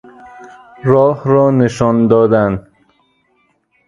[0.83, 2.67] راه را نشان دادن